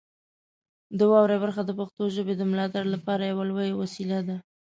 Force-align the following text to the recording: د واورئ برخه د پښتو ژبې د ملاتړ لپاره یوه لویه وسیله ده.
د 0.97 0.99
واورئ 1.11 1.37
برخه 1.43 1.61
د 1.65 1.71
پښتو 1.79 2.03
ژبې 2.15 2.33
د 2.37 2.41
ملاتړ 2.51 2.83
لپاره 2.95 3.23
یوه 3.31 3.43
لویه 3.49 3.73
وسیله 3.81 4.19
ده. 4.27 4.37